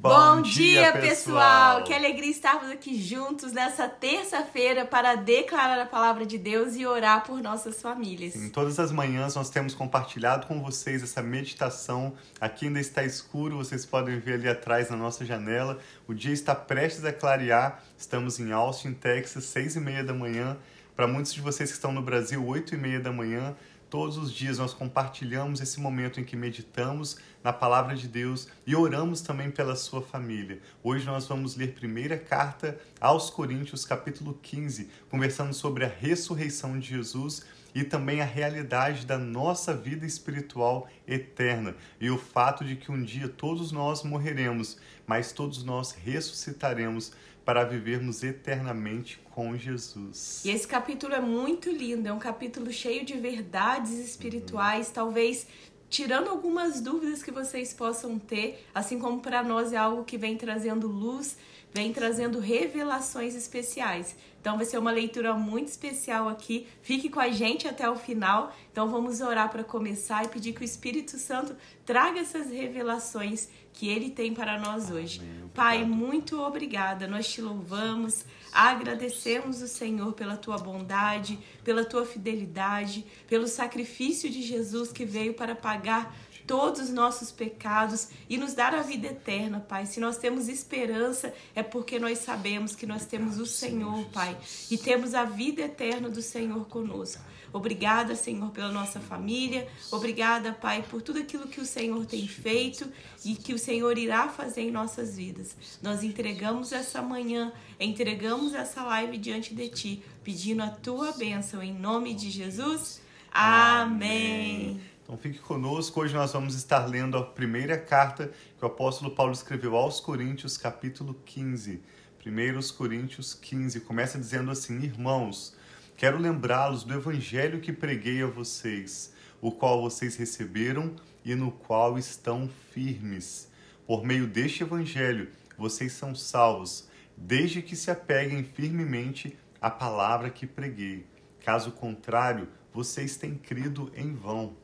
Bom, 0.00 0.40
dia, 0.40 0.92
pessoal! 0.92 1.84
Que 1.84 1.92
alegria 1.92 2.30
estarmos 2.30 2.70
aqui 2.70 2.98
juntos 2.98 3.52
nessa 3.52 3.86
terça-feira 3.86 4.86
para 4.86 5.14
declarar 5.14 5.78
a 5.78 5.84
palavra 5.84 6.24
de 6.24 6.38
Deus 6.38 6.74
e 6.74 6.86
orar 6.86 7.22
por 7.22 7.42
nossas 7.42 7.82
famílias. 7.82 8.34
Em 8.34 8.48
todas 8.48 8.80
as 8.80 8.90
manhãs 8.90 9.34
nós 9.34 9.50
temos 9.50 9.74
compartilhado 9.74 10.46
com 10.46 10.62
vocês 10.62 11.02
essa 11.02 11.20
meditação. 11.20 12.14
Aqui 12.40 12.68
ainda 12.68 12.80
está 12.80 13.04
escuro, 13.04 13.58
vocês 13.58 13.84
podem 13.84 14.18
ver 14.18 14.36
ali 14.36 14.48
atrás 14.48 14.88
na 14.88 14.96
nossa 14.96 15.22
janela. 15.22 15.78
O 16.08 16.14
dia 16.14 16.32
está 16.32 16.54
prestes 16.54 17.04
a 17.04 17.12
clarear. 17.12 17.82
Estamos 17.98 18.40
em 18.40 18.52
Austin, 18.52 18.94
Texas, 18.94 19.44
seis 19.44 19.76
e 19.76 19.80
meia 19.80 20.02
da 20.02 20.14
manhã. 20.14 20.56
Para 20.96 21.06
muitos 21.06 21.34
de 21.34 21.42
vocês 21.42 21.68
que 21.68 21.76
estão 21.76 21.92
no 21.92 22.00
Brasil, 22.00 22.42
oito 22.46 22.74
e 22.74 22.78
meia 22.78 23.00
da 23.00 23.12
manhã. 23.12 23.54
Todos 23.90 24.16
os 24.16 24.32
dias 24.32 24.58
nós 24.58 24.72
compartilhamos 24.72 25.60
esse 25.60 25.80
momento 25.80 26.20
em 26.20 26.24
que 26.24 26.36
meditamos 26.36 27.16
na 27.42 27.52
palavra 27.52 27.96
de 27.96 28.06
Deus 28.06 28.46
e 28.64 28.76
oramos 28.76 29.20
também 29.20 29.50
pela 29.50 29.74
sua 29.74 30.00
família. 30.00 30.60
Hoje 30.80 31.04
nós 31.04 31.26
vamos 31.26 31.56
ler 31.56 31.74
primeira 31.74 32.16
carta 32.16 32.78
aos 33.00 33.30
Coríntios, 33.30 33.84
capítulo 33.84 34.38
15, 34.40 34.88
conversando 35.10 35.52
sobre 35.52 35.84
a 35.84 35.88
ressurreição 35.88 36.78
de 36.78 36.86
Jesus 36.86 37.44
e 37.74 37.82
também 37.82 38.20
a 38.20 38.24
realidade 38.24 39.04
da 39.04 39.18
nossa 39.18 39.74
vida 39.74 40.06
espiritual 40.06 40.88
eterna 41.04 41.74
e 42.00 42.10
o 42.10 42.18
fato 42.18 42.64
de 42.64 42.76
que 42.76 42.92
um 42.92 43.02
dia 43.02 43.28
todos 43.28 43.72
nós 43.72 44.04
morreremos, 44.04 44.78
mas 45.04 45.32
todos 45.32 45.64
nós 45.64 45.90
ressuscitaremos 45.90 47.12
para 47.50 47.64
vivermos 47.64 48.22
eternamente 48.22 49.20
com 49.32 49.58
Jesus. 49.58 50.40
E 50.44 50.50
esse 50.50 50.68
capítulo 50.68 51.14
é 51.14 51.20
muito 51.20 51.68
lindo, 51.68 52.06
é 52.06 52.12
um 52.12 52.18
capítulo 52.20 52.70
cheio 52.70 53.04
de 53.04 53.14
verdades 53.14 53.90
espirituais, 53.90 54.86
uhum. 54.86 54.92
talvez 54.92 55.48
tirando 55.88 56.28
algumas 56.28 56.80
dúvidas 56.80 57.24
que 57.24 57.32
vocês 57.32 57.74
possam 57.74 58.20
ter, 58.20 58.64
assim 58.72 59.00
como 59.00 59.20
para 59.20 59.42
nós 59.42 59.72
é 59.72 59.76
algo 59.76 60.04
que 60.04 60.16
vem 60.16 60.36
trazendo 60.36 60.86
luz, 60.86 61.36
vem 61.72 61.92
trazendo 61.92 62.38
revelações 62.38 63.34
especiais. 63.34 64.16
Então 64.40 64.56
vai 64.56 64.64
ser 64.64 64.78
uma 64.78 64.90
leitura 64.90 65.34
muito 65.34 65.68
especial 65.68 66.28
aqui. 66.28 66.66
Fique 66.82 67.10
com 67.10 67.20
a 67.20 67.30
gente 67.30 67.68
até 67.68 67.88
o 67.88 67.96
final. 67.96 68.54
Então 68.72 68.88
vamos 68.88 69.20
orar 69.20 69.50
para 69.50 69.62
começar 69.62 70.24
e 70.24 70.28
pedir 70.28 70.54
que 70.54 70.62
o 70.62 70.64
Espírito 70.64 71.18
Santo 71.18 71.54
traga 71.84 72.20
essas 72.20 72.50
revelações 72.50 73.48
que 73.72 73.88
ele 73.88 74.10
tem 74.10 74.32
para 74.32 74.58
nós 74.58 74.90
hoje. 74.90 75.20
Pai, 75.54 75.84
muito 75.84 76.40
obrigada. 76.40 77.06
Nós 77.06 77.28
te 77.28 77.42
louvamos, 77.42 78.24
agradecemos 78.52 79.60
o 79.62 79.68
Senhor 79.68 80.12
pela 80.14 80.36
tua 80.36 80.56
bondade, 80.58 81.38
pela 81.62 81.84
tua 81.84 82.06
fidelidade, 82.06 83.04
pelo 83.28 83.46
sacrifício 83.46 84.30
de 84.30 84.42
Jesus 84.42 84.90
que 84.90 85.04
veio 85.04 85.34
para 85.34 85.54
pagar 85.54 86.14
todos 86.50 86.80
os 86.80 86.90
nossos 86.90 87.30
pecados 87.30 88.08
e 88.28 88.36
nos 88.36 88.54
dar 88.54 88.74
a 88.74 88.82
vida 88.82 89.06
eterna, 89.06 89.60
Pai. 89.60 89.86
Se 89.86 90.00
nós 90.00 90.18
temos 90.18 90.48
esperança, 90.48 91.32
é 91.54 91.62
porque 91.62 91.96
nós 91.96 92.18
sabemos 92.18 92.74
que 92.74 92.86
nós 92.86 93.06
temos 93.06 93.38
o 93.38 93.46
Senhor, 93.46 94.04
Pai, 94.06 94.36
e 94.68 94.76
temos 94.76 95.14
a 95.14 95.22
vida 95.22 95.62
eterna 95.62 96.10
do 96.10 96.20
Senhor 96.20 96.66
conosco. 96.66 97.22
Obrigada, 97.52 98.16
Senhor, 98.16 98.50
pela 98.50 98.72
nossa 98.72 98.98
família. 98.98 99.68
Obrigada, 99.92 100.52
Pai, 100.52 100.82
por 100.82 101.00
tudo 101.00 101.20
aquilo 101.20 101.46
que 101.46 101.60
o 101.60 101.64
Senhor 101.64 102.04
tem 102.04 102.26
feito 102.26 102.90
e 103.24 103.36
que 103.36 103.54
o 103.54 103.58
Senhor 103.58 103.96
irá 103.96 104.28
fazer 104.28 104.62
em 104.62 104.72
nossas 104.72 105.16
vidas. 105.16 105.56
Nós 105.80 106.02
entregamos 106.02 106.72
essa 106.72 107.00
manhã, 107.00 107.52
entregamos 107.78 108.54
essa 108.54 108.82
live 108.82 109.18
diante 109.18 109.54
de 109.54 109.68
Ti, 109.68 110.02
pedindo 110.24 110.64
a 110.64 110.68
Tua 110.70 111.12
bênção 111.12 111.62
em 111.62 111.72
nome 111.72 112.12
de 112.12 112.28
Jesus. 112.28 113.00
Amém. 113.32 114.80
Então 115.10 115.18
fique 115.18 115.40
conosco. 115.40 116.00
Hoje 116.00 116.14
nós 116.14 116.32
vamos 116.32 116.54
estar 116.54 116.86
lendo 116.86 117.16
a 117.16 117.24
primeira 117.24 117.76
carta 117.76 118.30
que 118.56 118.64
o 118.64 118.68
apóstolo 118.68 119.10
Paulo 119.10 119.32
escreveu 119.32 119.74
aos 119.74 119.98
Coríntios, 119.98 120.56
capítulo 120.56 121.14
15. 121.24 121.82
1 122.24 122.76
Coríntios 122.76 123.34
15 123.34 123.80
começa 123.80 124.20
dizendo 124.20 124.52
assim: 124.52 124.80
Irmãos, 124.80 125.56
quero 125.96 126.16
lembrá-los 126.16 126.84
do 126.84 126.94
evangelho 126.94 127.58
que 127.60 127.72
preguei 127.72 128.22
a 128.22 128.28
vocês, 128.28 129.12
o 129.40 129.50
qual 129.50 129.82
vocês 129.82 130.14
receberam 130.14 130.94
e 131.24 131.34
no 131.34 131.50
qual 131.50 131.98
estão 131.98 132.48
firmes. 132.70 133.50
Por 133.88 134.04
meio 134.04 134.28
deste 134.28 134.62
evangelho, 134.62 135.28
vocês 135.58 135.92
são 135.92 136.14
salvos, 136.14 136.88
desde 137.16 137.62
que 137.62 137.74
se 137.74 137.90
apeguem 137.90 138.44
firmemente 138.44 139.36
à 139.60 139.72
palavra 139.72 140.30
que 140.30 140.46
preguei. 140.46 141.04
Caso 141.40 141.72
contrário, 141.72 142.46
vocês 142.72 143.16
têm 143.16 143.34
crido 143.34 143.90
em 143.96 144.14
vão. 144.14 144.59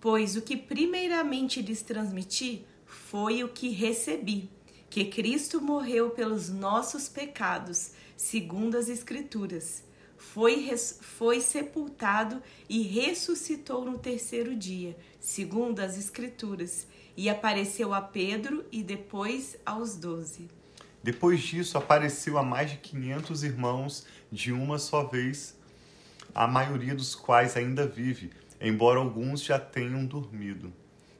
Pois 0.00 0.36
o 0.36 0.42
que 0.42 0.56
primeiramente 0.56 1.62
lhes 1.62 1.82
transmiti 1.82 2.64
foi 2.84 3.42
o 3.42 3.48
que 3.48 3.70
recebi, 3.70 4.50
que 4.88 5.04
Cristo 5.06 5.60
morreu 5.60 6.10
pelos 6.10 6.48
nossos 6.48 7.08
pecados, 7.08 7.92
segundo 8.16 8.76
as 8.76 8.88
Escrituras. 8.88 9.84
Foi, 10.16 10.74
foi 11.00 11.40
sepultado 11.40 12.42
e 12.68 12.82
ressuscitou 12.82 13.84
no 13.84 13.98
terceiro 13.98 14.54
dia, 14.54 14.96
segundo 15.20 15.80
as 15.80 15.98
Escrituras, 15.98 16.86
e 17.16 17.28
apareceu 17.28 17.92
a 17.92 18.00
Pedro 18.00 18.64
e 18.70 18.82
depois 18.82 19.56
aos 19.64 19.96
doze. 19.96 20.48
Depois 21.02 21.40
disso, 21.40 21.78
apareceu 21.78 22.36
a 22.38 22.42
mais 22.42 22.70
de 22.70 22.78
quinhentos 22.78 23.42
irmãos 23.44 24.06
de 24.30 24.52
uma 24.52 24.78
só 24.78 25.04
vez, 25.04 25.56
a 26.34 26.46
maioria 26.46 26.94
dos 26.94 27.14
quais 27.14 27.56
ainda 27.56 27.86
vive 27.86 28.30
embora 28.60 28.98
alguns 28.98 29.42
já 29.42 29.58
tenham 29.58 30.04
dormido. 30.04 30.72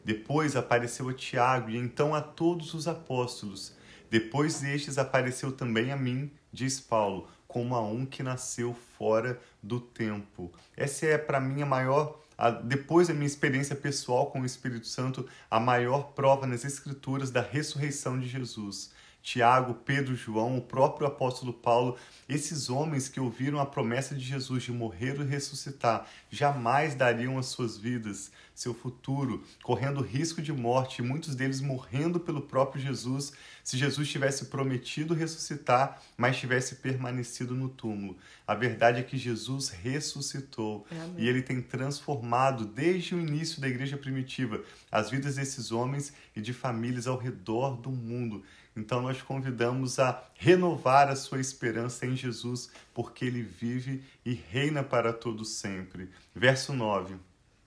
Depois 0.05 0.55
apareceu 0.55 1.09
a 1.09 1.15
Tiago 1.15 1.71
e 1.71 1.77
então 1.77 2.15
a 2.15 2.21
todos 2.21 2.75
os 2.75 2.87
apóstolos. 2.87 3.75
Depois 4.09 4.61
destes 4.61 4.99
apareceu 4.99 5.51
também 5.51 5.91
a 5.91 5.97
mim, 5.97 6.31
diz 6.53 6.79
Paulo, 6.79 7.29
como 7.49 7.75
a 7.75 7.81
um 7.81 8.07
que 8.07 8.23
nasceu 8.23 8.75
fora 8.97 9.41
do 9.63 9.81
tempo. 9.81 10.53
Essa 10.77 11.07
é 11.07 11.19
para 11.19 11.41
mim 11.41 11.63
a 11.63 11.67
maior, 11.67 12.21
a, 12.39 12.51
depois 12.51 13.09
da 13.09 13.15
minha 13.15 13.27
experiência 13.27 13.75
pessoal 13.75 14.27
com 14.27 14.41
o 14.41 14.47
Espírito 14.47 14.87
Santo, 14.87 15.29
a 15.51 15.59
maior 15.59 16.13
prova 16.13 16.47
nas 16.47 16.65
Escrituras 16.65 17.31
da 17.31 17.41
ressurreição 17.41 18.19
de 18.21 18.29
Jesus. 18.29 18.93
Tiago, 19.27 19.75
Pedro, 19.75 20.15
João, 20.15 20.57
o 20.57 20.63
próprio 20.63 21.05
apóstolo 21.05 21.53
Paulo, 21.53 21.97
esses 22.29 22.71
homens 22.71 23.09
que 23.09 23.19
ouviram 23.19 23.59
a 23.59 23.67
promessa 23.67 24.15
de 24.15 24.25
Jesus 24.25 24.63
de 24.63 24.71
morrer 24.71 25.21
e 25.21 25.25
ressuscitar, 25.25 26.07
jamais 26.31 26.95
dariam 26.95 27.37
as 27.37 27.47
suas 27.47 27.77
vidas, 27.77 28.31
seu 28.57 28.73
futuro, 28.73 29.45
correndo 29.63 30.01
risco 30.01 30.41
de 30.41 30.51
morte, 30.51 31.03
muitos 31.03 31.35
deles 31.35 31.61
morrendo 31.61 32.19
pelo 32.19 32.41
próprio 32.41 32.81
Jesus, 32.81 33.35
se 33.63 33.77
Jesus 33.77 34.09
tivesse 34.09 34.47
prometido 34.47 35.13
ressuscitar, 35.13 36.01
mas 36.17 36.39
tivesse 36.39 36.77
permanecido 36.77 37.55
no 37.55 37.69
túmulo. 37.69 38.17
A 38.47 38.55
verdade 38.55 38.99
é 38.99 39.03
que 39.03 39.19
Jesus 39.19 39.69
ressuscitou 39.69 40.87
Amém. 40.91 41.15
e 41.19 41.29
ele 41.29 41.43
tem 41.43 41.61
transformado 41.61 42.65
desde 42.65 43.15
o 43.15 43.21
início 43.21 43.61
da 43.61 43.69
igreja 43.69 43.99
primitiva 43.99 44.65
as 44.91 45.11
vidas 45.11 45.37
desses 45.37 45.71
homens 45.71 46.15
e 46.35 46.41
de 46.41 46.55
famílias 46.55 47.07
ao 47.07 47.19
redor 47.19 47.77
do 47.77 47.91
mundo. 47.91 48.43
Então 48.75 49.03
nós 49.03 49.21
convidamos 49.21 49.99
a 49.99 50.23
renovar 50.35 51.09
a 51.09 51.17
sua 51.17 51.41
esperança 51.41 52.07
em 52.07 52.17
Jesus, 52.17 52.71
porque 52.95 53.27
ele 53.27 53.43
vive 53.43 54.03
e 54.25 54.33
reina 54.33 54.83
para 54.83 55.13
todos 55.13 55.51
sempre. 55.51 56.09
Verso 56.35 56.73
9. 56.73 57.17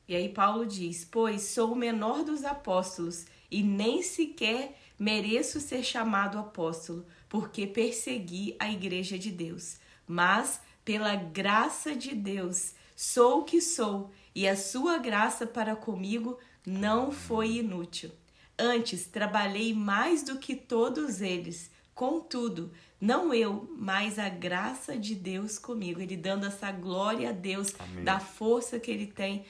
E 0.10 0.16
aí 0.16 0.28
Paulo 0.28 0.66
diz: 0.66 1.06
"Pois 1.06 1.44
sou 1.44 1.74
o 1.74 1.76
menor 1.76 2.24
dos 2.24 2.44
apóstolos 2.44 3.28
e 3.52 3.62
nem 3.62 4.02
sequer 4.02 4.76
mereço 4.98 5.60
ser 5.60 5.84
chamado 5.84 6.40
apóstolo, 6.40 7.06
porque 7.30 7.68
persegui 7.68 8.56
a 8.58 8.72
igreja 8.72 9.20
de 9.20 9.30
Deus. 9.30 9.78
Mas 10.08 10.62
pela 10.84 11.16
graça 11.16 11.96
de 11.96 12.16
Deus 12.16 12.74
sou 12.96 13.42
o 13.42 13.44
que 13.44 13.62
sou, 13.62 14.12
e 14.34 14.48
a 14.48 14.58
sua 14.58 14.98
graça 14.98 15.46
para 15.46 15.76
comigo 15.76 16.40
não 16.66 17.12
foi 17.12 17.58
inútil." 17.58 18.10
Antes 18.58 19.06
trabalhei 19.06 19.76
mais 19.76 20.24
do 20.24 20.40
que 20.40 20.56
todos 20.56 21.22
eles. 21.22 21.70
Contudo, 21.94 22.72
não 23.00 23.34
eu, 23.34 23.74
mas 23.78 24.18
a 24.18 24.28
graça 24.28 24.98
de 24.98 25.16
Deus 25.16 25.60
comigo. 25.60 26.02
Ele 26.02 26.18
dando 26.18 26.46
essa 26.46 26.72
glória 26.72 27.30
a 27.30 27.32
Deus, 27.32 27.74
Amém. 27.78 28.04
da 28.04 28.20
força 28.20 28.80
que 28.80 28.90
ele 28.90 29.08
tem, 29.08 29.46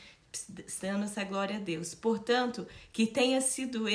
dando 0.82 1.06
essa 1.06 1.24
glória 1.24 1.58
a 1.58 1.60
Deus. 1.60 1.94
Portanto, 1.94 2.68
que 2.92 3.08
tenha 3.08 3.42
sido 3.42 3.86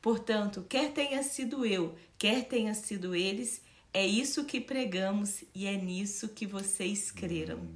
portanto, 0.00 0.64
quer 0.68 0.92
tenha 0.92 1.22
sido 1.22 1.64
eu, 1.64 1.94
quer 2.18 2.44
tenha 2.44 2.74
sido 2.74 3.14
eles, 3.14 3.62
é 3.92 4.06
isso 4.06 4.44
que 4.44 4.60
pregamos 4.60 5.44
e 5.54 5.66
é 5.66 5.76
nisso 5.76 6.28
que 6.28 6.46
vocês 6.46 7.10
creram. 7.10 7.68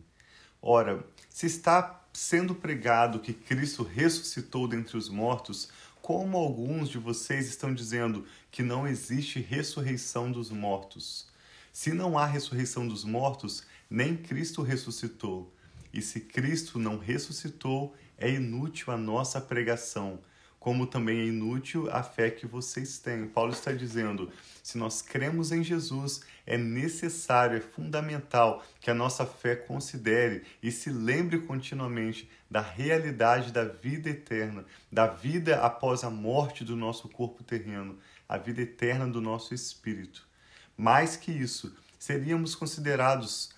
Ora, 0.61 1.05
se 1.29 1.47
está 1.47 2.05
sendo 2.13 2.55
pregado 2.55 3.19
que 3.19 3.33
Cristo 3.33 3.83
ressuscitou 3.83 4.69
dentre 4.69 4.97
os 4.97 5.09
mortos, 5.09 5.71
como 6.01 6.37
alguns 6.37 6.89
de 6.89 6.99
vocês 6.99 7.49
estão 7.49 7.73
dizendo 7.73 8.27
que 8.51 8.63
não 8.63 8.87
existe 8.87 9.41
ressurreição 9.41 10.31
dos 10.31 10.51
mortos. 10.51 11.27
Se 11.73 11.93
não 11.93 12.19
há 12.19 12.27
ressurreição 12.27 12.87
dos 12.87 13.05
mortos, 13.05 13.65
nem 13.89 14.17
Cristo 14.17 14.63
ressuscitou. 14.63 15.53
E 15.93 16.03
se 16.03 16.21
Cristo 16.21 16.79
não 16.79 16.99
ressuscitou, 16.99 17.95
é 18.19 18.31
inútil 18.31 18.93
a 18.93 18.97
nossa 18.97 19.41
pregação. 19.41 20.21
como 20.63 20.87
também 20.87 21.19
é 21.19 21.25
inútil 21.25 21.91
a 21.91 22.05
fé 22.05 22.31
que 22.31 22.47
vocês 22.47 22.97
têm. 23.01 23.27
Paulo 23.27 23.51
está 23.53 23.73
dizendo: 23.73 24.31
se 24.63 24.79
nós 24.79 25.03
cremos 25.03 25.51
em 25.51 25.65
Jesus, 25.65 26.21
é 26.47 26.57
necessário, 26.57 27.57
é 27.57 27.61
fundamental 27.61 28.65
que 28.81 28.89
a 28.89 28.95
nossa 28.95 29.27
fé 29.27 29.57
considere 29.57 30.45
e 30.63 30.71
se 30.71 30.89
lembre 30.89 31.41
continuamente 31.41 32.31
da 32.49 32.61
realidade 32.61 33.51
da 33.51 33.65
vida 33.65 34.09
eterna, 34.09 34.65
da 34.91 35.09
vida 35.09 35.57
após 35.57 36.05
a 36.05 36.11
morte 36.11 36.65
do 36.65 36.77
nosso 36.77 37.09
corpo 37.09 37.43
terreno, 37.43 37.99
a 38.29 38.39
vida 38.39 38.63
eterna 38.63 39.09
do 39.09 39.21
nosso 39.21 39.53
espírito. 39.53 40.29
Mais 40.77 41.17
que 41.17 41.33
isso, 41.33 41.75
seríamos 41.99 42.55
considerados 42.55 43.51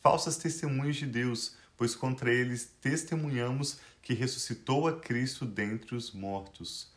falsas 0.00 0.36
testemunhas 0.36 0.96
de 0.96 1.06
Deus, 1.06 1.56
pois 1.76 1.94
contra 1.94 2.32
eles 2.32 2.68
testemunhamos 2.80 3.78
que 4.08 4.14
ressuscitou 4.14 4.88
a 4.88 4.98
Cristo 4.98 5.44
dentre 5.44 5.94
os 5.94 6.12
mortos. 6.12 6.90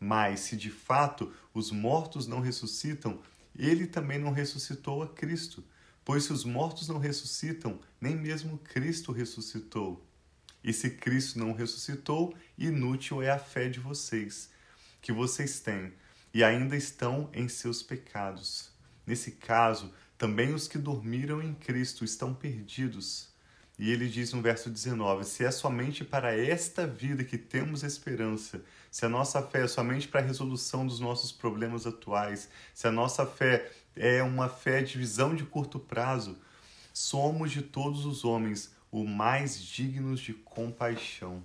Mas 0.00 0.40
se 0.40 0.56
de 0.56 0.68
fato 0.68 1.32
os 1.54 1.70
mortos 1.70 2.26
não 2.26 2.40
ressuscitam, 2.40 3.20
ele 3.56 3.86
também 3.86 4.18
não 4.18 4.32
ressuscitou 4.32 5.00
a 5.00 5.06
Cristo. 5.06 5.62
Pois 6.04 6.24
se 6.24 6.32
os 6.32 6.42
mortos 6.42 6.88
não 6.88 6.98
ressuscitam, 6.98 7.78
nem 8.00 8.16
mesmo 8.16 8.58
Cristo 8.58 9.12
ressuscitou. 9.12 10.04
E 10.64 10.72
se 10.72 10.90
Cristo 10.90 11.38
não 11.38 11.52
ressuscitou, 11.52 12.34
inútil 12.58 13.22
é 13.22 13.30
a 13.30 13.38
fé 13.38 13.68
de 13.68 13.78
vocês, 13.78 14.50
que 15.00 15.12
vocês 15.12 15.60
têm, 15.60 15.92
e 16.34 16.42
ainda 16.42 16.76
estão 16.76 17.30
em 17.32 17.48
seus 17.48 17.80
pecados. 17.80 18.72
Nesse 19.06 19.30
caso, 19.30 19.94
também 20.18 20.52
os 20.52 20.66
que 20.66 20.78
dormiram 20.78 21.40
em 21.40 21.54
Cristo 21.54 22.04
estão 22.04 22.34
perdidos. 22.34 23.35
E 23.78 23.90
ele 23.90 24.08
diz 24.08 24.32
no 24.32 24.40
verso 24.40 24.70
19: 24.70 25.24
Se 25.24 25.44
é 25.44 25.50
somente 25.50 26.02
para 26.04 26.34
esta 26.34 26.86
vida 26.86 27.22
que 27.24 27.36
temos 27.36 27.82
esperança, 27.82 28.64
se 28.90 29.04
a 29.04 29.08
nossa 29.08 29.42
fé 29.42 29.64
é 29.64 29.68
somente 29.68 30.08
para 30.08 30.20
a 30.20 30.24
resolução 30.24 30.86
dos 30.86 30.98
nossos 30.98 31.30
problemas 31.30 31.86
atuais, 31.86 32.48
se 32.72 32.86
a 32.86 32.92
nossa 32.92 33.26
fé 33.26 33.70
é 33.94 34.22
uma 34.22 34.48
fé 34.48 34.82
de 34.82 34.96
visão 34.96 35.34
de 35.34 35.44
curto 35.44 35.78
prazo, 35.78 36.38
somos 36.92 37.52
de 37.52 37.60
todos 37.60 38.06
os 38.06 38.24
homens 38.24 38.74
o 38.90 39.04
mais 39.04 39.62
dignos 39.62 40.20
de 40.20 40.32
compaixão. 40.32 41.42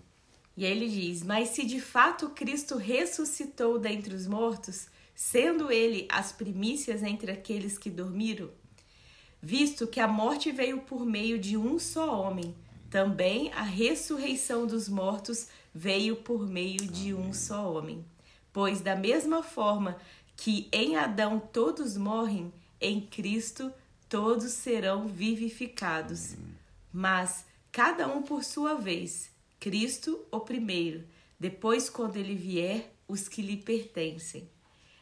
E 0.56 0.66
aí 0.66 0.72
ele 0.72 0.88
diz: 0.88 1.24
Mas 1.24 1.50
se 1.50 1.66
de 1.66 1.82
fato 1.82 2.30
Cristo 2.30 2.78
ressuscitou 2.78 3.78
dentre 3.78 4.16
os 4.16 4.26
mortos, 4.26 4.88
sendo 5.14 5.70
ele 5.70 6.08
as 6.10 6.32
primícias 6.32 7.04
entre 7.04 7.32
aqueles 7.32 7.78
que 7.78 7.90
dormiram, 7.90 8.50
visto 9.42 9.88
que 9.88 10.00
a 10.00 10.08
morte 10.08 10.52
veio 10.52 10.82
por 10.82 11.06
meio 11.06 11.40
de 11.40 11.58
um 11.58 11.80
só 11.80 12.22
homem. 12.22 12.56
Também 12.90 13.52
a 13.54 13.64
ressurreição 13.64 14.68
dos 14.68 14.88
mortos 14.88 15.48
veio 15.74 16.18
por 16.18 16.48
meio 16.48 16.86
de 16.86 17.14
um 17.14 17.34
só 17.34 17.74
homem. 17.74 18.06
Pois, 18.54 18.82
da 18.82 18.96
mesma 18.96 19.42
forma 19.42 19.98
que 20.36 20.68
em 20.72 20.98
Adão 20.98 21.40
todos 21.40 21.98
morrem, 21.98 22.54
em 22.80 23.02
Cristo 23.02 23.72
todos 24.08 24.52
serão 24.52 25.08
vivificados. 25.08 26.36
Mas 26.92 27.46
cada 27.72 28.08
um 28.08 28.22
por 28.22 28.44
sua 28.44 28.76
vez. 28.76 29.32
Cristo 29.60 30.20
o 30.32 30.40
primeiro, 30.40 31.04
depois, 31.40 31.90
quando 31.90 32.18
ele 32.18 32.36
vier, 32.36 32.92
os 33.08 33.28
que 33.28 33.42
lhe 33.42 33.58
pertencem. 33.58 34.50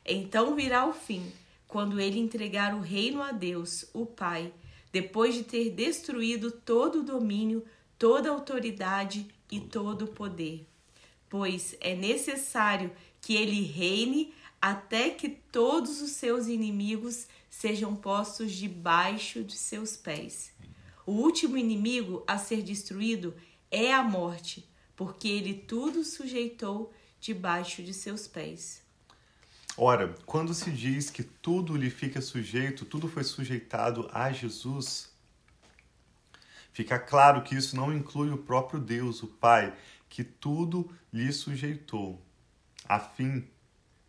Então 0.05 0.55
virá 0.55 0.85
o 0.85 0.93
fim 0.93 1.31
quando 1.69 2.01
ele 2.01 2.17
entregar 2.17 2.73
o 2.73 2.81
reino 2.81 3.21
a 3.21 3.31
Deus, 3.31 3.85
o 3.93 4.03
Pai, 4.03 4.51
depois 4.91 5.35
de 5.35 5.43
ter 5.43 5.69
destruído 5.69 6.49
todo 6.51 6.99
o 6.99 7.03
domínio, 7.03 7.63
toda 7.95 8.27
a 8.27 8.33
autoridade 8.33 9.27
e 9.51 9.59
todo 9.59 10.05
o 10.05 10.07
poder. 10.07 10.67
Pois 11.29 11.77
é 11.79 11.93
necessário 11.93 12.91
que 13.21 13.35
ele 13.35 13.61
reine 13.61 14.33
até 14.59 15.11
que 15.11 15.29
todos 15.29 16.01
os 16.01 16.13
seus 16.13 16.47
inimigos 16.47 17.27
sejam 17.51 17.95
postos 17.95 18.51
debaixo 18.51 19.43
de 19.43 19.55
seus 19.55 19.95
pés. 19.95 20.51
O 21.05 21.11
último 21.11 21.55
inimigo 21.55 22.23
a 22.25 22.39
ser 22.39 22.63
destruído 22.63 23.35
é 23.69 23.93
a 23.93 24.01
morte, 24.01 24.67
porque 24.95 25.27
ele 25.27 25.53
tudo 25.53 26.03
sujeitou 26.03 26.91
debaixo 27.19 27.83
de 27.83 27.93
seus 27.93 28.27
pés. 28.27 28.88
Ora, 29.81 30.13
quando 30.25 30.53
se 30.53 30.71
diz 30.71 31.09
que 31.09 31.23
tudo 31.23 31.77
lhe 31.77 31.89
fica 31.89 32.19
sujeito, 32.19 32.83
tudo 32.83 33.07
foi 33.07 33.23
sujeitado 33.23 34.09
a 34.11 34.29
Jesus, 34.29 35.09
fica 36.73 36.99
claro 36.99 37.43
que 37.43 37.55
isso 37.55 37.77
não 37.77 37.93
inclui 37.93 38.29
o 38.29 38.37
próprio 38.37 38.77
Deus, 38.77 39.23
o 39.23 39.27
Pai, 39.27 39.73
que 40.09 40.21
tudo 40.21 40.91
lhe 41.13 41.31
sujeitou, 41.31 42.21
a 42.89 42.99
fim 42.99 43.47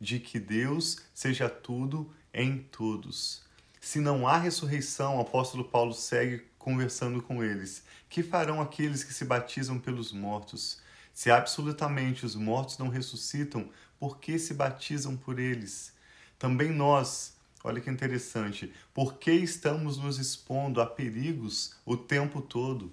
de 0.00 0.18
que 0.18 0.40
Deus 0.40 1.04
seja 1.14 1.48
tudo 1.48 2.12
em 2.34 2.58
todos. 2.58 3.44
Se 3.80 4.00
não 4.00 4.26
há 4.26 4.38
ressurreição, 4.38 5.18
o 5.18 5.20
apóstolo 5.20 5.62
Paulo 5.62 5.94
segue 5.94 6.48
conversando 6.58 7.22
com 7.22 7.44
eles. 7.44 7.84
Que 8.08 8.24
farão 8.24 8.60
aqueles 8.60 9.04
que 9.04 9.14
se 9.14 9.24
batizam 9.24 9.78
pelos 9.78 10.10
mortos? 10.10 10.82
Se 11.20 11.30
absolutamente 11.30 12.24
os 12.24 12.34
mortos 12.34 12.78
não 12.78 12.88
ressuscitam, 12.88 13.68
por 13.98 14.16
que 14.20 14.38
se 14.38 14.54
batizam 14.54 15.18
por 15.18 15.38
eles? 15.38 15.92
Também 16.38 16.70
nós, 16.70 17.36
olha 17.62 17.78
que 17.78 17.90
interessante, 17.90 18.72
por 18.94 19.18
que 19.18 19.30
estamos 19.30 19.98
nos 19.98 20.18
expondo 20.18 20.80
a 20.80 20.86
perigos 20.86 21.76
o 21.84 21.94
tempo 21.94 22.40
todo? 22.40 22.90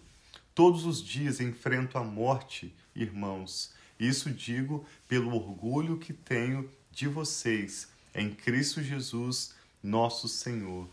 Todos 0.54 0.86
os 0.86 1.02
dias 1.02 1.40
enfrento 1.40 1.98
a 1.98 2.04
morte, 2.04 2.76
irmãos. 2.94 3.74
Isso 3.98 4.30
digo 4.30 4.86
pelo 5.08 5.34
orgulho 5.34 5.98
que 5.98 6.12
tenho 6.12 6.70
de 6.92 7.08
vocês 7.08 7.88
em 8.14 8.36
Cristo 8.36 8.84
Jesus, 8.84 9.56
nosso 9.82 10.28
Senhor. 10.28 10.86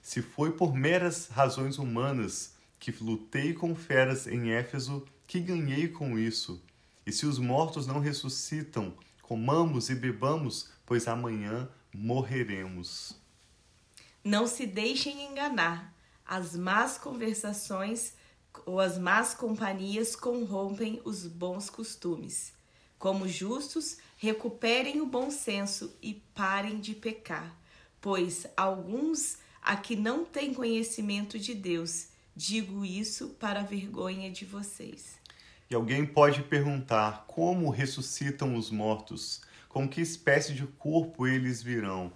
Se 0.00 0.22
foi 0.22 0.52
por 0.52 0.74
meras 0.74 1.28
razões 1.28 1.76
humanas 1.76 2.54
que 2.78 2.90
lutei 3.04 3.52
com 3.52 3.76
feras 3.76 4.26
em 4.26 4.52
Éfeso, 4.52 5.06
que 5.26 5.40
ganhei 5.40 5.86
com 5.86 6.18
isso? 6.18 6.58
E 7.06 7.12
se 7.12 7.26
os 7.26 7.38
mortos 7.38 7.86
não 7.86 8.00
ressuscitam, 8.00 8.94
comamos 9.22 9.88
e 9.90 9.94
bebamos, 9.94 10.70
pois 10.84 11.08
amanhã 11.08 11.68
morreremos. 11.92 13.16
Não 14.22 14.46
se 14.46 14.66
deixem 14.66 15.24
enganar. 15.24 15.94
As 16.26 16.54
más 16.54 16.98
conversações 16.98 18.14
ou 18.66 18.80
as 18.80 18.98
más 18.98 19.34
companhias 19.34 20.14
corrompem 20.14 21.00
os 21.04 21.26
bons 21.26 21.70
costumes. 21.70 22.52
Como 22.98 23.26
justos, 23.26 23.96
recuperem 24.16 25.00
o 25.00 25.06
bom 25.06 25.30
senso 25.30 25.96
e 26.02 26.14
parem 26.34 26.78
de 26.78 26.94
pecar, 26.94 27.56
pois 28.00 28.46
alguns 28.56 29.38
aqui 29.62 29.96
não 29.96 30.24
têm 30.24 30.52
conhecimento 30.52 31.38
de 31.38 31.54
Deus. 31.54 32.08
Digo 32.36 32.84
isso 32.84 33.30
para 33.40 33.60
a 33.60 33.64
vergonha 33.64 34.30
de 34.30 34.44
vocês. 34.44 35.19
E 35.70 35.74
alguém 35.74 36.04
pode 36.04 36.42
perguntar: 36.42 37.24
como 37.28 37.70
ressuscitam 37.70 38.56
os 38.56 38.72
mortos? 38.72 39.40
Com 39.68 39.88
que 39.88 40.00
espécie 40.00 40.52
de 40.52 40.66
corpo 40.66 41.28
eles 41.28 41.62
virão? 41.62 42.12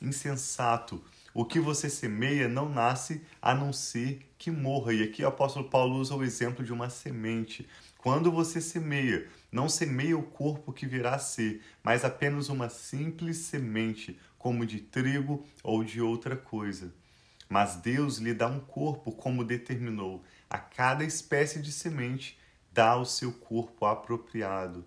Insensato! 0.00 1.00
O 1.32 1.44
que 1.44 1.60
você 1.60 1.88
semeia 1.88 2.48
não 2.48 2.68
nasce 2.68 3.22
a 3.40 3.54
não 3.54 3.72
ser 3.72 4.28
que 4.36 4.50
morra. 4.50 4.92
E 4.92 5.02
aqui 5.04 5.22
o 5.22 5.28
apóstolo 5.28 5.70
Paulo 5.70 5.96
usa 5.96 6.16
o 6.16 6.24
exemplo 6.24 6.64
de 6.64 6.72
uma 6.72 6.90
semente. 6.90 7.68
Quando 7.96 8.32
você 8.32 8.60
semeia, 8.60 9.28
não 9.50 9.68
semeia 9.68 10.18
o 10.18 10.24
corpo 10.24 10.72
que 10.72 10.84
virá 10.84 11.14
a 11.14 11.20
ser, 11.20 11.62
mas 11.84 12.04
apenas 12.04 12.48
uma 12.48 12.68
simples 12.68 13.36
semente, 13.36 14.18
como 14.36 14.66
de 14.66 14.80
trigo 14.80 15.46
ou 15.62 15.84
de 15.84 16.02
outra 16.02 16.36
coisa. 16.36 16.92
Mas 17.48 17.76
Deus 17.76 18.18
lhe 18.18 18.34
dá 18.34 18.48
um 18.48 18.58
corpo 18.58 19.12
como 19.12 19.44
determinou. 19.44 20.24
A 20.50 20.58
cada 20.58 21.04
espécie 21.04 21.62
de 21.62 21.70
semente 21.70 22.41
dá 22.72 22.96
o 22.96 23.04
seu 23.04 23.32
corpo 23.32 23.86
apropriado. 23.86 24.84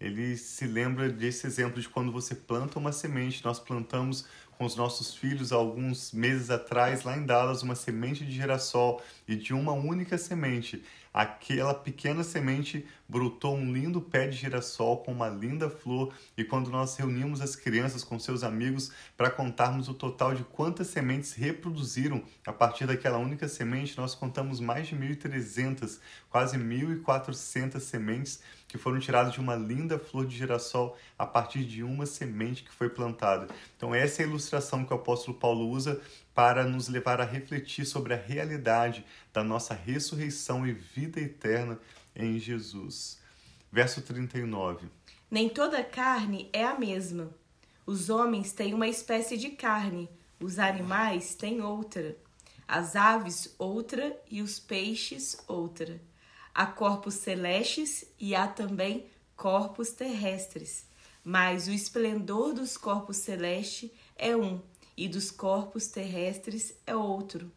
Ele 0.00 0.36
se 0.36 0.66
lembra 0.66 1.08
desse 1.08 1.46
exemplo 1.46 1.80
de 1.80 1.88
quando 1.88 2.12
você 2.12 2.34
planta 2.34 2.78
uma 2.78 2.92
semente. 2.92 3.44
Nós 3.44 3.58
plantamos 3.58 4.26
com 4.56 4.64
os 4.64 4.76
nossos 4.76 5.14
filhos 5.14 5.52
alguns 5.52 6.12
meses 6.12 6.50
atrás, 6.50 7.04
lá 7.04 7.16
em 7.16 7.24
Dallas, 7.24 7.62
uma 7.62 7.74
semente 7.74 8.24
de 8.24 8.32
girassol 8.32 9.02
e 9.26 9.36
de 9.36 9.54
uma 9.54 9.72
única 9.72 10.18
semente. 10.18 10.84
Aquela 11.18 11.74
pequena 11.74 12.22
semente 12.22 12.86
brotou 13.08 13.56
um 13.56 13.72
lindo 13.72 14.00
pé 14.00 14.28
de 14.28 14.36
girassol 14.36 14.98
com 14.98 15.10
uma 15.10 15.28
linda 15.28 15.68
flor, 15.68 16.14
e 16.36 16.44
quando 16.44 16.70
nós 16.70 16.94
reunimos 16.94 17.40
as 17.40 17.56
crianças 17.56 18.04
com 18.04 18.20
seus 18.20 18.44
amigos 18.44 18.92
para 19.16 19.28
contarmos 19.28 19.88
o 19.88 19.94
total 19.94 20.32
de 20.32 20.44
quantas 20.44 20.86
sementes 20.86 21.32
reproduziram 21.32 22.22
a 22.46 22.52
partir 22.52 22.86
daquela 22.86 23.18
única 23.18 23.48
semente, 23.48 23.98
nós 23.98 24.14
contamos 24.14 24.60
mais 24.60 24.86
de 24.86 24.94
1.300, 24.94 25.98
quase 26.30 26.56
1.400 26.56 27.80
sementes 27.80 28.40
que 28.68 28.78
foram 28.78 29.00
tiradas 29.00 29.32
de 29.32 29.40
uma 29.40 29.56
linda 29.56 29.98
flor 29.98 30.24
de 30.24 30.36
girassol 30.36 30.96
a 31.18 31.26
partir 31.26 31.64
de 31.64 31.82
uma 31.82 32.06
semente 32.06 32.62
que 32.62 32.70
foi 32.70 32.90
plantada. 32.90 33.48
Então, 33.76 33.92
essa 33.92 34.22
é 34.22 34.24
a 34.24 34.28
ilustração 34.28 34.84
que 34.84 34.92
o 34.92 34.96
apóstolo 34.96 35.36
Paulo 35.36 35.68
usa 35.68 36.00
para 36.38 36.62
nos 36.62 36.86
levar 36.86 37.20
a 37.20 37.24
refletir 37.24 37.84
sobre 37.84 38.14
a 38.14 38.16
realidade 38.16 39.04
da 39.32 39.42
nossa 39.42 39.74
ressurreição 39.74 40.64
e 40.64 40.70
vida 40.72 41.18
eterna 41.18 41.80
em 42.14 42.38
Jesus. 42.38 43.18
Verso 43.72 44.00
39. 44.02 44.86
Nem 45.28 45.48
toda 45.48 45.82
carne 45.82 46.48
é 46.52 46.62
a 46.62 46.78
mesma. 46.78 47.28
Os 47.84 48.08
homens 48.08 48.52
têm 48.52 48.72
uma 48.72 48.86
espécie 48.86 49.36
de 49.36 49.48
carne, 49.50 50.08
os 50.38 50.60
animais 50.60 51.34
têm 51.34 51.60
outra, 51.60 52.16
as 52.68 52.94
aves 52.94 53.52
outra 53.58 54.16
e 54.30 54.40
os 54.40 54.60
peixes 54.60 55.36
outra. 55.48 56.00
Há 56.54 56.66
corpos 56.66 57.14
celestes 57.14 58.04
e 58.16 58.36
há 58.36 58.46
também 58.46 59.06
corpos 59.34 59.90
terrestres. 59.90 60.86
Mas 61.24 61.66
o 61.66 61.72
esplendor 61.72 62.54
dos 62.54 62.76
corpos 62.76 63.16
celestes 63.16 63.90
é 64.14 64.36
um, 64.36 64.62
e 64.98 65.06
dos 65.06 65.30
corpos 65.30 65.86
terrestres 65.86 66.74
é 66.84 66.94
outro. 66.94 67.52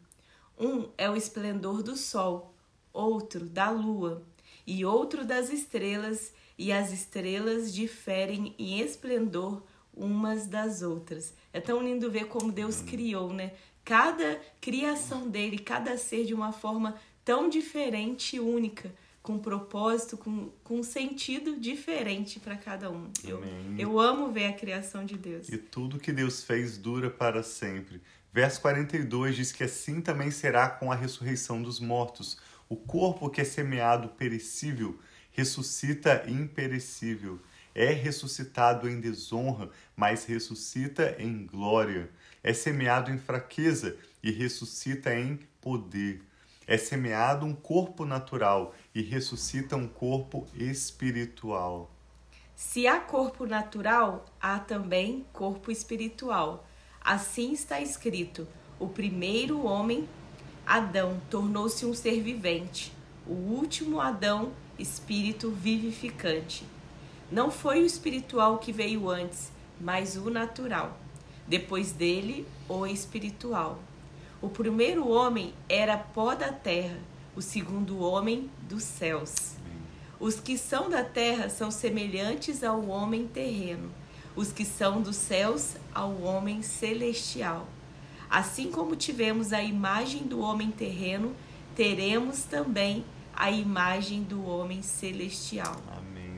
Um 0.56 0.88
é 0.96 1.10
o 1.10 1.16
esplendor 1.16 1.82
do 1.82 1.96
sol, 1.96 2.54
outro 2.92 3.44
da 3.44 3.68
lua, 3.68 4.24
e 4.64 4.84
outro 4.84 5.24
das 5.24 5.50
estrelas, 5.50 6.32
e 6.56 6.70
as 6.70 6.92
estrelas 6.92 7.74
diferem 7.74 8.54
em 8.56 8.78
esplendor 8.78 9.60
umas 9.92 10.46
das 10.46 10.82
outras. 10.82 11.34
É 11.52 11.60
tão 11.60 11.82
lindo 11.82 12.08
ver 12.08 12.28
como 12.28 12.52
Deus 12.52 12.80
criou, 12.80 13.32
né? 13.32 13.54
Cada 13.84 14.40
criação 14.60 15.28
dele, 15.28 15.58
cada 15.58 15.98
ser 15.98 16.24
de 16.24 16.32
uma 16.32 16.52
forma 16.52 16.94
tão 17.24 17.48
diferente 17.48 18.36
e 18.36 18.40
única, 18.40 18.94
com 19.22 19.38
propósito, 19.38 20.16
com, 20.16 20.50
com 20.64 20.82
sentido 20.82 21.58
diferente 21.58 22.40
para 22.40 22.56
cada 22.56 22.90
um. 22.90 23.10
Eu, 23.24 23.40
eu 23.78 24.00
amo 24.00 24.32
ver 24.32 24.46
a 24.46 24.52
criação 24.52 25.04
de 25.04 25.16
Deus. 25.16 25.48
E 25.48 25.56
tudo 25.56 25.98
que 25.98 26.12
Deus 26.12 26.42
fez 26.42 26.76
dura 26.76 27.08
para 27.08 27.42
sempre. 27.42 28.02
Verso 28.32 28.60
42 28.60 29.36
diz 29.36 29.52
que 29.52 29.62
assim 29.62 30.00
também 30.00 30.30
será 30.30 30.68
com 30.68 30.90
a 30.90 30.94
ressurreição 30.94 31.62
dos 31.62 31.78
mortos. 31.78 32.36
O 32.68 32.76
corpo 32.76 33.30
que 33.30 33.40
é 33.40 33.44
semeado 33.44 34.08
perecível 34.08 34.98
ressuscita 35.30 36.24
imperecível 36.28 37.40
é 37.74 37.90
ressuscitado 37.90 38.88
em 38.88 39.00
desonra, 39.00 39.70
mas 39.96 40.24
ressuscita 40.24 41.16
em 41.18 41.46
glória. 41.46 42.10
É 42.42 42.52
semeado 42.52 43.10
em 43.10 43.18
fraqueza 43.18 43.96
e 44.22 44.30
ressuscita 44.30 45.14
em 45.14 45.38
poder. 45.60 46.22
É 46.66 46.76
semeado 46.76 47.44
um 47.44 47.54
corpo 47.54 48.04
natural 48.04 48.74
e 48.94 49.02
ressuscita 49.02 49.76
um 49.76 49.88
corpo 49.88 50.46
espiritual. 50.54 51.90
Se 52.54 52.86
há 52.86 53.00
corpo 53.00 53.44
natural, 53.44 54.24
há 54.40 54.58
também 54.58 55.26
corpo 55.32 55.70
espiritual. 55.70 56.64
Assim 57.00 57.52
está 57.52 57.80
escrito: 57.80 58.46
o 58.78 58.88
primeiro 58.88 59.64
homem, 59.64 60.08
Adão, 60.64 61.20
tornou-se 61.28 61.84
um 61.84 61.92
ser 61.92 62.20
vivente. 62.20 62.92
O 63.26 63.32
último 63.32 64.00
Adão, 64.00 64.52
espírito 64.78 65.50
vivificante. 65.50 66.64
Não 67.30 67.50
foi 67.50 67.82
o 67.82 67.86
espiritual 67.86 68.58
que 68.58 68.72
veio 68.72 69.08
antes, 69.08 69.50
mas 69.80 70.16
o 70.16 70.30
natural. 70.30 70.98
Depois 71.46 71.92
dele, 71.92 72.46
o 72.68 72.86
espiritual. 72.86 73.78
O 74.42 74.48
primeiro 74.48 75.08
homem 75.08 75.54
era 75.68 75.96
pó 75.96 76.34
da 76.34 76.50
terra, 76.50 76.98
o 77.36 77.40
segundo 77.40 78.00
homem 78.00 78.50
dos 78.68 78.82
céus. 78.82 79.54
Os 80.18 80.40
que 80.40 80.58
são 80.58 80.90
da 80.90 81.04
terra 81.04 81.48
são 81.48 81.70
semelhantes 81.70 82.64
ao 82.64 82.84
homem 82.88 83.28
terreno, 83.28 83.88
os 84.34 84.50
que 84.50 84.64
são 84.64 85.00
dos 85.00 85.14
céus 85.14 85.76
ao 85.94 86.20
homem 86.22 86.60
celestial. 86.60 87.68
Assim 88.28 88.72
como 88.72 88.96
tivemos 88.96 89.52
a 89.52 89.62
imagem 89.62 90.24
do 90.24 90.40
homem 90.40 90.72
terreno, 90.72 91.36
teremos 91.76 92.42
também 92.42 93.04
a 93.32 93.48
imagem 93.48 94.24
do 94.24 94.44
homem 94.44 94.82
celestial. 94.82 95.76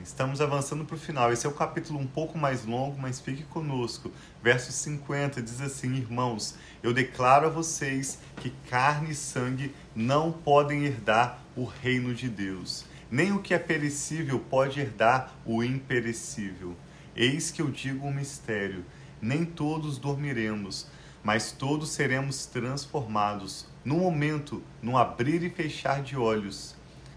Estamos 0.04 0.42
avançando 0.42 0.84
para 0.84 0.96
o 0.96 0.98
final. 0.98 1.32
Esse 1.32 1.46
é 1.46 1.48
o 1.48 1.54
capítulo 1.54 1.98
um 1.98 2.06
pouco 2.06 2.36
mais 2.36 2.66
longo, 2.66 3.00
mas 3.00 3.20
fique 3.20 3.42
conosco. 3.44 4.12
Verso 4.42 4.70
50 4.70 5.40
diz 5.40 5.62
assim: 5.62 5.94
Irmãos, 5.94 6.56
eu 6.82 6.92
declaro 6.92 7.46
a 7.46 7.50
vocês 7.50 8.18
que 8.36 8.50
carne 8.68 9.12
e 9.12 9.14
sangue 9.14 9.74
não 9.96 10.30
podem 10.30 10.84
herdar 10.84 11.38
o 11.56 11.64
reino 11.64 12.14
de 12.14 12.28
Deus, 12.28 12.84
nem 13.10 13.32
o 13.32 13.40
que 13.40 13.54
é 13.54 13.58
perecível 13.58 14.38
pode 14.38 14.78
herdar 14.78 15.32
o 15.46 15.64
imperecível. 15.64 16.76
Eis 17.16 17.50
que 17.50 17.62
eu 17.62 17.70
digo 17.70 18.06
um 18.06 18.12
mistério: 18.12 18.84
nem 19.22 19.42
todos 19.42 19.96
dormiremos, 19.96 20.86
mas 21.22 21.50
todos 21.50 21.88
seremos 21.88 22.44
transformados, 22.44 23.66
no 23.82 23.96
momento, 23.96 24.62
no 24.82 24.98
abrir 24.98 25.42
e 25.42 25.48
fechar 25.48 26.02
de 26.02 26.14
olhos 26.14 26.73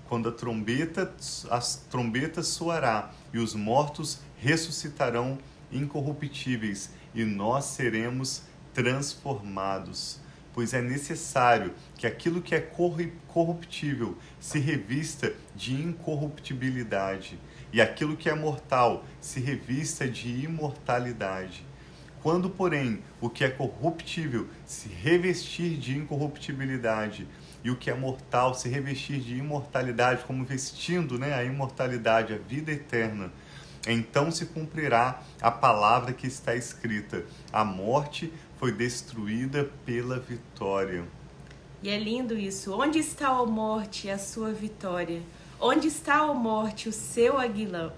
quando 0.07 0.29
a 0.29 0.31
trombeta, 0.31 1.13
as 1.49 1.75
trombetas 1.89 2.47
soará 2.47 3.11
e 3.33 3.37
os 3.37 3.53
mortos 3.53 4.19
ressuscitarão 4.37 5.37
incorruptíveis 5.71 6.91
e 7.13 7.23
nós 7.23 7.65
seremos 7.65 8.43
transformados. 8.73 10.19
Pois 10.53 10.73
é 10.73 10.81
necessário 10.81 11.73
que 11.95 12.07
aquilo 12.07 12.41
que 12.41 12.55
é 12.55 12.59
corruptível 13.27 14.17
se 14.39 14.57
revista 14.59 15.33
de 15.55 15.73
incorruptibilidade 15.73 17.39
e 17.71 17.81
aquilo 17.81 18.17
que 18.17 18.29
é 18.29 18.33
mortal 18.33 19.05
se 19.21 19.39
revista 19.39 20.07
de 20.07 20.45
imortalidade. 20.45 21.65
Quando, 22.23 22.49
porém, 22.49 23.03
o 23.21 23.29
que 23.29 23.43
é 23.43 23.49
corruptível 23.49 24.47
se 24.65 24.89
revestir 24.89 25.77
de 25.77 25.95
incorruptibilidade 25.95 27.27
e 27.63 27.71
o 27.71 27.75
que 27.75 27.89
é 27.89 27.93
mortal 27.93 28.53
se 28.53 28.69
revestir 28.69 29.19
de 29.19 29.35
imortalidade, 29.35 30.23
como 30.25 30.43
vestindo 30.43 31.17
né, 31.17 31.33
a 31.33 31.43
imortalidade, 31.43 32.33
a 32.33 32.37
vida 32.37 32.71
eterna, 32.71 33.31
então 33.87 34.29
se 34.31 34.45
cumprirá 34.47 35.21
a 35.41 35.49
palavra 35.49 36.13
que 36.13 36.27
está 36.27 36.55
escrita: 36.55 37.25
a 37.51 37.63
morte 37.63 38.31
foi 38.57 38.71
destruída 38.71 39.69
pela 39.85 40.19
vitória. 40.19 41.05
E 41.81 41.89
é 41.89 41.97
lindo 41.97 42.37
isso. 42.37 42.73
Onde 42.73 42.99
está 42.99 43.29
a 43.29 43.45
morte, 43.45 44.09
a 44.09 44.17
sua 44.17 44.51
vitória? 44.51 45.21
Onde 45.59 45.87
está 45.87 46.17
a 46.17 46.33
morte, 46.33 46.89
o 46.89 46.93
seu 46.93 47.39
aguilão? 47.39 47.93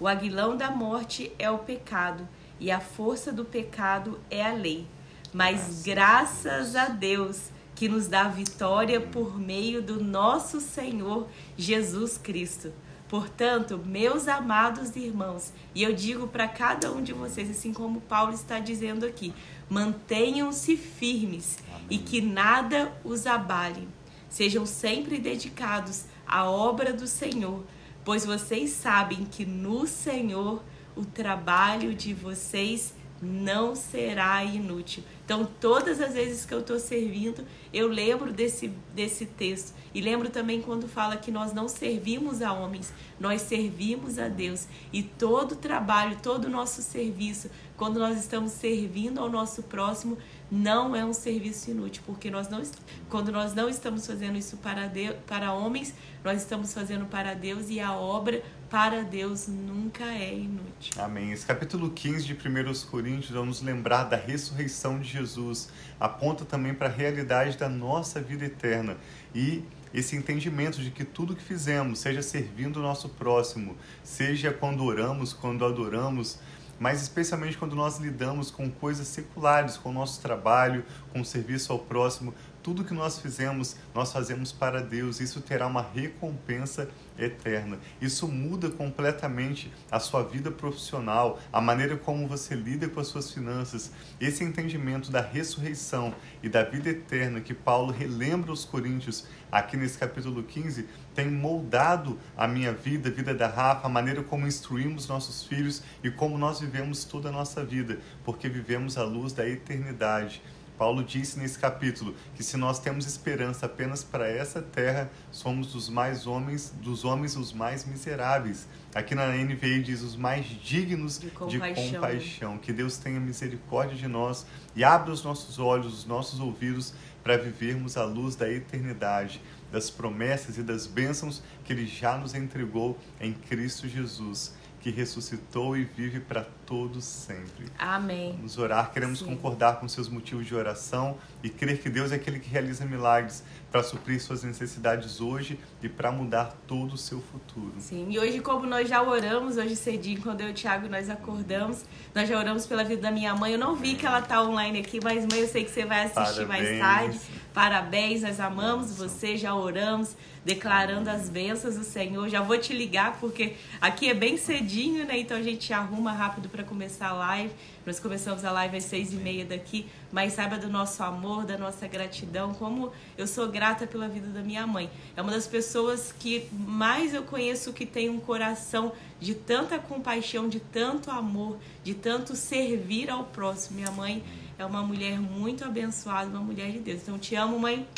O 0.00 0.08
aguilão 0.08 0.56
da 0.56 0.70
morte 0.70 1.30
é 1.38 1.50
o 1.50 1.58
pecado, 1.58 2.26
e 2.58 2.70
a 2.70 2.80
força 2.80 3.30
do 3.30 3.44
pecado 3.44 4.18
é 4.30 4.44
a 4.44 4.52
lei. 4.52 4.86
Mas 5.32 5.82
graças 5.84 6.74
a 6.74 6.88
Deus 6.88 7.50
que 7.80 7.88
nos 7.88 8.08
dá 8.08 8.24
vitória 8.24 9.00
por 9.00 9.40
meio 9.40 9.80
do 9.80 10.04
nosso 10.04 10.60
Senhor 10.60 11.26
Jesus 11.56 12.18
Cristo. 12.18 12.70
Portanto, 13.08 13.80
meus 13.82 14.28
amados 14.28 14.94
irmãos, 14.96 15.50
e 15.74 15.82
eu 15.82 15.94
digo 15.94 16.28
para 16.28 16.46
cada 16.46 16.92
um 16.92 17.02
de 17.02 17.14
vocês, 17.14 17.48
assim 17.48 17.72
como 17.72 18.02
Paulo 18.02 18.34
está 18.34 18.58
dizendo 18.58 19.06
aqui, 19.06 19.32
mantenham-se 19.70 20.76
firmes 20.76 21.56
Amém. 21.70 21.86
e 21.88 21.96
que 21.96 22.20
nada 22.20 22.92
os 23.02 23.26
abale. 23.26 23.88
Sejam 24.28 24.66
sempre 24.66 25.18
dedicados 25.18 26.04
à 26.26 26.44
obra 26.50 26.92
do 26.92 27.06
Senhor, 27.06 27.64
pois 28.04 28.26
vocês 28.26 28.72
sabem 28.72 29.24
que 29.24 29.46
no 29.46 29.86
Senhor 29.86 30.62
o 30.94 31.06
trabalho 31.06 31.94
de 31.94 32.12
vocês 32.12 32.92
não 33.20 33.74
será 33.74 34.42
inútil. 34.44 35.02
Então, 35.24 35.46
todas 35.60 36.00
as 36.00 36.14
vezes 36.14 36.44
que 36.44 36.52
eu 36.52 36.60
estou 36.60 36.78
servindo, 36.78 37.44
eu 37.72 37.86
lembro 37.86 38.32
desse, 38.32 38.68
desse 38.94 39.26
texto. 39.26 39.74
E 39.94 40.00
lembro 40.00 40.30
também 40.30 40.62
quando 40.62 40.88
fala 40.88 41.16
que 41.16 41.30
nós 41.30 41.52
não 41.52 41.68
servimos 41.68 42.42
a 42.42 42.52
homens, 42.52 42.92
nós 43.18 43.42
servimos 43.42 44.18
a 44.18 44.28
Deus. 44.28 44.66
E 44.92 45.02
todo 45.02 45.52
o 45.52 45.56
trabalho, 45.56 46.16
todo 46.22 46.46
o 46.46 46.50
nosso 46.50 46.82
serviço, 46.82 47.50
quando 47.76 48.00
nós 48.00 48.18
estamos 48.18 48.52
servindo 48.52 49.20
ao 49.20 49.28
nosso 49.28 49.62
próximo, 49.64 50.16
não 50.50 50.96
é 50.96 51.04
um 51.04 51.12
serviço 51.12 51.70
inútil, 51.70 52.02
porque 52.04 52.30
nós 52.30 52.48
não, 52.48 52.62
quando 53.08 53.30
nós 53.30 53.54
não 53.54 53.68
estamos 53.68 54.06
fazendo 54.06 54.36
isso 54.36 54.56
para, 54.56 54.86
Deus, 54.86 55.16
para 55.26 55.52
homens, 55.52 55.94
nós 56.24 56.42
estamos 56.42 56.74
fazendo 56.74 57.06
para 57.06 57.34
Deus 57.34 57.70
e 57.70 57.78
a 57.78 57.92
obra 57.92 58.42
para 58.68 59.02
Deus 59.02 59.46
nunca 59.46 60.04
é 60.04 60.34
inútil. 60.34 61.02
Amém. 61.02 61.32
Esse 61.32 61.46
capítulo 61.46 61.90
15 61.90 62.24
de 62.24 62.32
1 62.32 62.90
Coríntios 62.90 63.30
vai 63.30 63.44
nos 63.44 63.62
lembrar 63.62 64.04
da 64.04 64.16
ressurreição 64.16 64.98
de 64.98 65.08
Jesus, 65.08 65.68
aponta 65.98 66.44
também 66.44 66.74
para 66.74 66.88
a 66.88 66.92
realidade 66.92 67.56
da 67.56 67.68
nossa 67.68 68.20
vida 68.20 68.44
eterna 68.44 68.96
e 69.34 69.62
esse 69.92 70.14
entendimento 70.14 70.80
de 70.80 70.90
que 70.90 71.04
tudo 71.04 71.34
que 71.34 71.42
fizemos, 71.42 71.98
seja 71.98 72.22
servindo 72.22 72.76
o 72.76 72.82
nosso 72.82 73.08
próximo, 73.08 73.76
seja 74.04 74.52
quando 74.52 74.84
oramos, 74.84 75.32
quando 75.32 75.64
adoramos, 75.64 76.38
mas 76.80 77.02
especialmente 77.02 77.58
quando 77.58 77.76
nós 77.76 77.98
lidamos 77.98 78.50
com 78.50 78.70
coisas 78.70 79.06
seculares, 79.06 79.76
com 79.76 79.90
o 79.90 79.92
nosso 79.92 80.22
trabalho, 80.22 80.82
com 81.12 81.20
o 81.20 81.24
serviço 81.24 81.70
ao 81.70 81.78
próximo, 81.78 82.34
tudo 82.62 82.84
que 82.84 82.94
nós 82.94 83.18
fizemos, 83.18 83.76
nós 83.94 84.12
fazemos 84.12 84.52
para 84.52 84.82
Deus. 84.82 85.20
Isso 85.20 85.40
terá 85.40 85.66
uma 85.66 85.82
recompensa 85.82 86.88
eterna. 87.18 87.78
Isso 88.00 88.26
muda 88.28 88.70
completamente 88.70 89.72
a 89.90 89.98
sua 89.98 90.22
vida 90.22 90.50
profissional, 90.50 91.38
a 91.52 91.60
maneira 91.60 91.96
como 91.96 92.26
você 92.26 92.54
lida 92.54 92.88
com 92.88 93.00
as 93.00 93.08
suas 93.08 93.30
finanças. 93.30 93.92
Esse 94.20 94.44
entendimento 94.44 95.10
da 95.10 95.20
ressurreição 95.20 96.14
e 96.42 96.48
da 96.48 96.62
vida 96.62 96.90
eterna 96.90 97.40
que 97.40 97.54
Paulo 97.54 97.92
relembra 97.92 98.50
aos 98.50 98.64
Coríntios 98.64 99.26
aqui 99.50 99.76
nesse 99.76 99.98
capítulo 99.98 100.42
15 100.42 100.86
tem 101.14 101.28
moldado 101.28 102.18
a 102.36 102.46
minha 102.46 102.72
vida, 102.72 103.08
a 103.08 103.12
vida 103.12 103.34
da 103.34 103.48
Rafa, 103.48 103.86
a 103.86 103.90
maneira 103.90 104.22
como 104.22 104.46
instruímos 104.46 105.08
nossos 105.08 105.44
filhos 105.44 105.82
e 106.02 106.10
como 106.10 106.38
nós 106.38 106.60
vivemos 106.60 107.04
toda 107.04 107.28
a 107.28 107.32
nossa 107.32 107.64
vida, 107.64 107.98
porque 108.24 108.48
vivemos 108.48 108.96
à 108.96 109.02
luz 109.02 109.32
da 109.32 109.46
eternidade. 109.46 110.42
Paulo 110.80 111.04
disse 111.04 111.38
nesse 111.38 111.58
capítulo 111.58 112.14
que 112.34 112.42
se 112.42 112.56
nós 112.56 112.78
temos 112.78 113.06
esperança 113.06 113.66
apenas 113.66 114.02
para 114.02 114.26
essa 114.26 114.62
terra, 114.62 115.10
somos 115.30 115.74
dos 115.74 115.90
mais 115.90 116.26
homens, 116.26 116.72
dos 116.80 117.04
homens 117.04 117.36
os 117.36 117.52
mais 117.52 117.84
miseráveis. 117.84 118.66
Aqui 118.94 119.14
na 119.14 119.26
NVI 119.26 119.82
diz 119.82 120.00
os 120.00 120.16
mais 120.16 120.46
dignos 120.46 121.18
de 121.18 121.28
compaixão. 121.28 121.84
de 121.84 121.92
compaixão. 121.92 122.56
Que 122.56 122.72
Deus 122.72 122.96
tenha 122.96 123.20
misericórdia 123.20 123.94
de 123.94 124.08
nós 124.08 124.46
e 124.74 124.82
abra 124.82 125.12
os 125.12 125.22
nossos 125.22 125.58
olhos, 125.58 125.98
os 125.98 126.06
nossos 126.06 126.40
ouvidos 126.40 126.94
para 127.22 127.36
vivermos 127.36 127.98
a 127.98 128.04
luz 128.06 128.34
da 128.34 128.50
eternidade, 128.50 129.42
das 129.70 129.90
promessas 129.90 130.56
e 130.56 130.62
das 130.62 130.86
bênçãos 130.86 131.42
que 131.62 131.74
Ele 131.74 131.84
já 131.84 132.16
nos 132.16 132.34
entregou 132.34 132.98
em 133.20 133.34
Cristo 133.34 133.86
Jesus 133.86 134.54
que 134.80 134.90
ressuscitou 134.90 135.76
e 135.76 135.84
vive 135.84 136.20
para 136.20 136.46
todos 136.64 137.04
sempre. 137.04 137.66
Amém. 137.78 138.32
Vamos 138.36 138.56
orar, 138.56 138.90
queremos 138.92 139.18
Sim. 139.18 139.26
concordar 139.26 139.78
com 139.78 139.88
seus 139.88 140.08
motivos 140.08 140.46
de 140.46 140.54
oração 140.54 141.18
e 141.42 141.50
crer 141.50 141.80
que 141.80 141.90
Deus 141.90 142.12
é 142.12 142.14
aquele 142.14 142.38
que 142.38 142.48
realiza 142.48 142.84
milagres 142.84 143.44
para 143.70 143.82
suprir 143.82 144.20
suas 144.20 144.42
necessidades 144.42 145.20
hoje 145.20 145.58
e 145.82 145.88
para 145.88 146.10
mudar 146.10 146.56
todo 146.66 146.94
o 146.94 146.96
seu 146.96 147.20
futuro. 147.20 147.72
Sim, 147.78 148.06
e 148.10 148.18
hoje, 148.18 148.40
como 148.40 148.66
nós 148.66 148.88
já 148.88 149.02
oramos, 149.02 149.56
hoje 149.56 149.76
cedinho, 149.76 150.20
quando 150.22 150.40
eu 150.40 150.48
e 150.48 150.50
o 150.50 150.54
Thiago 150.54 150.88
nós 150.88 151.08
acordamos, 151.10 151.84
nós 152.14 152.28
já 152.28 152.38
oramos 152.38 152.66
pela 152.66 152.82
vida 152.82 153.02
da 153.02 153.10
minha 153.10 153.34
mãe. 153.34 153.52
Eu 153.52 153.58
não 153.58 153.76
vi 153.76 153.94
que 153.94 154.06
ela 154.06 154.22
tá 154.22 154.42
online 154.42 154.80
aqui, 154.80 154.98
mas 155.02 155.26
mãe, 155.26 155.40
eu 155.40 155.48
sei 155.48 155.64
que 155.64 155.70
você 155.70 155.84
vai 155.84 156.04
assistir 156.04 156.46
Parabéns. 156.46 156.48
mais 156.48 156.78
tarde. 156.78 157.20
Parabéns, 157.52 158.22
nós 158.22 158.38
amamos 158.38 158.96
você, 158.96 159.36
já 159.36 159.54
oramos 159.54 160.14
declarando 160.44 161.10
as 161.10 161.28
bênçãos 161.28 161.74
do 161.74 161.84
Senhor. 161.84 162.28
Já 162.28 162.40
vou 162.40 162.56
te 162.56 162.72
ligar 162.72 163.18
porque 163.18 163.54
aqui 163.80 164.08
é 164.08 164.14
bem 164.14 164.36
cedinho, 164.36 165.04
né? 165.04 165.18
Então 165.18 165.36
a 165.36 165.42
gente 165.42 165.72
arruma 165.72 166.12
rápido 166.12 166.48
para 166.48 166.62
começar 166.62 167.08
a 167.08 167.12
live. 167.12 167.52
Nós 167.84 167.98
começamos 167.98 168.44
a 168.44 168.52
live 168.52 168.76
às 168.76 168.84
seis 168.84 169.12
e 169.12 169.16
meia 169.16 169.44
daqui, 169.44 169.86
mas 170.12 170.34
saiba 170.34 170.56
do 170.56 170.68
nosso 170.68 171.02
amor, 171.02 171.44
da 171.44 171.58
nossa 171.58 171.88
gratidão, 171.88 172.54
como 172.54 172.92
eu 173.18 173.26
sou 173.26 173.48
grata 173.48 173.86
pela 173.86 174.08
vida 174.08 174.28
da 174.28 174.42
minha 174.42 174.66
mãe. 174.66 174.88
É 175.16 175.22
uma 175.22 175.32
das 175.32 175.46
pessoas 175.46 176.12
que 176.12 176.48
mais 176.52 177.12
eu 177.14 177.24
conheço 177.24 177.72
que 177.72 177.84
tem 177.84 178.08
um 178.08 178.20
coração 178.20 178.92
de 179.18 179.34
tanta 179.34 179.78
compaixão, 179.78 180.48
de 180.48 180.60
tanto 180.60 181.10
amor, 181.10 181.58
de 181.82 181.94
tanto 181.94 182.34
servir 182.36 183.10
ao 183.10 183.24
próximo. 183.24 183.76
Minha 183.76 183.90
mãe 183.90 184.22
é 184.60 184.66
uma 184.66 184.82
mulher 184.82 185.18
muito 185.18 185.64
abençoada, 185.64 186.28
uma 186.28 186.40
mulher 186.40 186.70
de 186.70 186.80
Deus. 186.80 187.00
Então 187.02 187.18
te 187.18 187.34
amo, 187.34 187.58
mãe. 187.58 187.88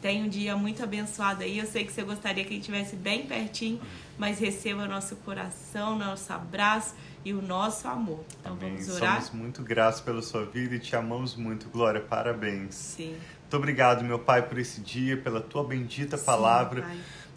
Tenha 0.00 0.24
um 0.24 0.28
dia 0.28 0.56
muito 0.56 0.82
abençoado 0.82 1.42
aí. 1.42 1.58
Eu 1.58 1.66
sei 1.66 1.84
que 1.84 1.92
você 1.92 2.02
gostaria 2.02 2.42
que 2.42 2.50
a 2.50 2.52
gente 2.54 2.62
estivesse 2.62 2.96
bem 2.96 3.26
pertinho, 3.26 3.80
mas 4.16 4.38
receba 4.38 4.86
nosso 4.86 5.16
coração, 5.16 5.98
nosso 5.98 6.32
abraço 6.32 6.94
e 7.24 7.34
o 7.34 7.42
nosso 7.42 7.86
amor. 7.86 8.24
Então 8.40 8.54
Amém. 8.54 8.76
vamos 8.76 8.88
orar. 8.88 9.22
Somos 9.22 9.42
muito 9.42 9.62
gratos 9.62 10.00
pela 10.00 10.22
sua 10.22 10.46
vida 10.46 10.76
e 10.76 10.78
te 10.78 10.96
amamos 10.96 11.34
muito. 11.34 11.68
Glória, 11.68 12.00
parabéns. 12.00 12.74
Sim. 12.74 13.16
Muito 13.42 13.56
obrigado, 13.56 14.02
meu 14.02 14.18
Pai, 14.18 14.40
por 14.40 14.58
esse 14.58 14.80
dia, 14.80 15.18
pela 15.18 15.40
tua 15.40 15.64
bendita 15.64 16.16
palavra. 16.16 16.86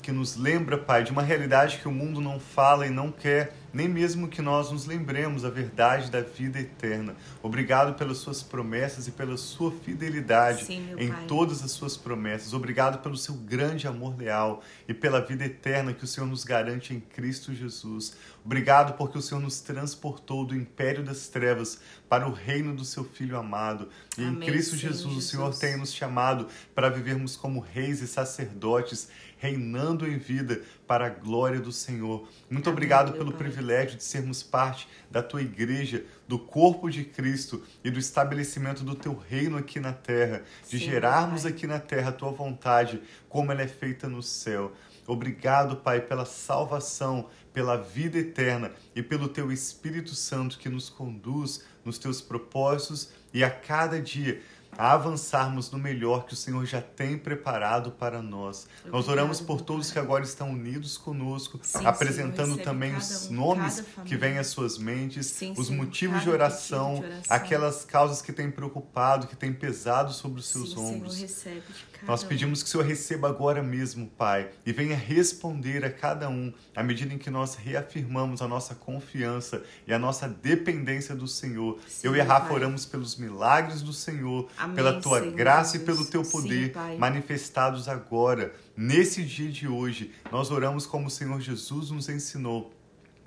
Que 0.01 0.11
nos 0.11 0.37
lembra, 0.37 0.77
Pai, 0.77 1.03
de 1.03 1.11
uma 1.11 1.21
realidade 1.21 1.77
que 1.77 1.87
o 1.87 1.91
mundo 1.91 2.21
não 2.21 2.39
fala 2.39 2.87
e 2.87 2.89
não 2.89 3.11
quer 3.11 3.53
nem 3.73 3.87
mesmo 3.87 4.27
que 4.27 4.41
nós 4.41 4.71
nos 4.71 4.85
lembremos 4.85 5.45
a 5.45 5.49
verdade 5.49 6.09
da 6.09 6.21
vida 6.21 6.59
eterna. 6.59 7.15
Obrigado 7.41 7.95
pelas 7.95 8.17
suas 8.17 8.41
promessas 8.41 9.07
e 9.07 9.11
pela 9.11 9.37
sua 9.37 9.71
fidelidade 9.71 10.65
Sim, 10.65 10.93
em 10.97 11.09
pai. 11.09 11.25
todas 11.27 11.63
as 11.63 11.71
suas 11.71 11.95
promessas. 11.95 12.53
Obrigado 12.53 13.01
pelo 13.01 13.17
seu 13.17 13.35
grande 13.35 13.87
amor 13.87 14.17
leal 14.17 14.63
e 14.87 14.93
pela 14.93 15.21
vida 15.21 15.45
eterna 15.45 15.93
que 15.93 16.03
o 16.03 16.07
Senhor 16.07 16.27
nos 16.27 16.43
garante 16.43 16.93
em 16.93 16.99
Cristo 16.99 17.53
Jesus. 17.53 18.15
Obrigado 18.43 18.97
porque 18.97 19.17
o 19.17 19.21
Senhor 19.21 19.41
nos 19.41 19.59
transportou 19.59 20.45
do 20.45 20.55
império 20.55 21.03
das 21.03 21.27
trevas 21.27 21.79
para 22.09 22.27
o 22.27 22.33
reino 22.33 22.75
do 22.75 22.83
seu 22.83 23.03
Filho 23.03 23.37
amado. 23.37 23.87
E 24.17 24.23
Amém, 24.23 24.33
em 24.33 24.51
Cristo 24.51 24.75
Jesus, 24.75 25.13
Jesus, 25.13 25.15
o 25.15 25.21
Senhor 25.21 25.55
tem 25.55 25.77
nos 25.77 25.93
chamado 25.93 26.47
para 26.73 26.89
vivermos 26.89 27.35
como 27.37 27.59
reis 27.59 28.01
e 28.01 28.07
sacerdotes, 28.07 29.09
reinando 29.37 30.07
em 30.07 30.17
vida 30.17 30.61
para 30.87 31.05
a 31.05 31.09
glória 31.09 31.59
do 31.59 31.71
Senhor. 31.71 32.27
Muito 32.49 32.67
Amém, 32.67 32.73
obrigado 32.75 33.13
pelo 33.13 33.31
pai. 33.31 33.37
privilégio 33.43 33.95
de 33.97 34.03
sermos 34.03 34.41
parte 34.41 34.87
da 35.09 35.21
tua 35.21 35.41
igreja, 35.41 36.03
do 36.27 36.39
corpo 36.39 36.89
de 36.89 37.05
Cristo 37.05 37.63
e 37.83 37.91
do 37.91 37.99
estabelecimento 37.99 38.83
do 38.83 38.95
teu 38.95 39.15
reino 39.15 39.57
aqui 39.57 39.79
na 39.79 39.93
terra, 39.93 40.43
de 40.67 40.79
Sim, 40.79 40.85
gerarmos 40.85 41.43
pai. 41.43 41.51
aqui 41.51 41.67
na 41.67 41.79
terra 41.79 42.09
a 42.09 42.13
tua 42.13 42.31
vontade, 42.31 43.01
como 43.29 43.51
ela 43.51 43.61
é 43.61 43.67
feita 43.67 44.09
no 44.09 44.23
céu. 44.23 44.73
Obrigado, 45.07 45.77
Pai, 45.77 46.01
pela 46.01 46.23
salvação, 46.23 47.29
pela 47.53 47.75
vida 47.75 48.17
eterna 48.17 48.71
e 48.95 49.01
pelo 49.01 49.27
teu 49.27 49.51
Espírito 49.51 50.15
Santo 50.15 50.57
que 50.57 50.69
nos 50.69 50.89
conduz 50.89 51.63
nos 51.83 51.97
teus 51.97 52.21
propósitos 52.21 53.11
e 53.33 53.43
a 53.43 53.49
cada 53.49 54.01
dia 54.01 54.41
a 54.77 54.93
avançarmos 54.93 55.71
no 55.71 55.77
melhor 55.77 56.25
que 56.25 56.33
o 56.33 56.35
Senhor 56.35 56.65
já 56.65 56.81
tem 56.81 57.17
preparado 57.17 57.91
para 57.91 58.21
nós. 58.21 58.67
Obrigado, 58.79 58.91
nós 58.93 59.07
oramos 59.09 59.41
por 59.41 59.61
todos 59.61 59.91
que 59.91 59.99
agora 59.99 60.23
estão 60.23 60.51
unidos 60.51 60.97
conosco, 60.97 61.59
sim, 61.61 61.85
apresentando 61.85 62.53
Senhor, 62.53 62.63
também 62.63 62.95
os 62.95 63.27
um, 63.27 63.33
nomes 63.33 63.83
que 64.05 64.15
vêm 64.15 64.37
às 64.37 64.47
suas 64.47 64.77
mentes, 64.77 65.25
sim, 65.27 65.53
os 65.57 65.69
motivos 65.69 66.21
de 66.21 66.29
oração, 66.29 66.95
de 66.95 67.05
oração, 67.05 67.23
aquelas 67.29 67.83
causas 67.83 68.21
que 68.21 68.31
têm 68.31 68.49
preocupado, 68.49 69.27
que 69.27 69.35
têm 69.35 69.51
pesado 69.51 70.13
sobre 70.13 70.39
os 70.39 70.47
seus 70.47 70.71
sim, 70.71 70.79
ombros. 70.79 71.15
Senhor, 71.15 71.61
nós 72.07 72.23
pedimos 72.23 72.63
que 72.63 72.69
o 72.69 72.71
Senhor 72.71 72.85
receba 72.85 73.27
agora 73.27 73.61
mesmo, 73.61 74.07
Pai, 74.07 74.49
e 74.65 74.71
venha 74.71 74.95
responder 74.95 75.83
a 75.83 75.91
cada 75.91 76.29
um 76.29 76.53
à 76.75 76.81
medida 76.81 77.13
em 77.13 77.17
que 77.17 77.29
nós 77.29 77.55
reafirmamos 77.55 78.41
a 78.41 78.47
nossa 78.47 78.73
confiança 78.73 79.63
e 79.85 79.93
a 79.93 79.99
nossa 79.99 80.27
dependência 80.27 81.13
do 81.13 81.27
Senhor. 81.27 81.77
Sim, 81.87 82.07
Eu 82.07 82.15
e 82.15 82.21
a 82.21 82.23
Rafa 82.23 82.47
pai. 82.47 82.55
oramos 82.55 82.85
pelos 82.85 83.17
milagres 83.17 83.81
do 83.81 83.91
Senhor, 83.91 84.49
Amém, 84.59 84.75
pela 84.75 84.99
tua 85.01 85.21
Senhor 85.21 85.33
graça 85.33 85.71
Jesus. 85.77 85.81
e 85.81 85.85
pelo 85.85 86.05
teu 86.05 86.23
poder 86.23 86.73
Sim, 86.73 86.97
manifestados 86.97 87.87
agora, 87.87 88.53
nesse 88.75 89.23
dia 89.23 89.49
de 89.49 89.67
hoje. 89.67 90.11
Nós 90.29 90.51
oramos 90.51 90.85
como 90.85 91.07
o 91.07 91.09
Senhor 91.09 91.39
Jesus 91.39 91.91
nos 91.91 92.09
ensinou 92.09 92.73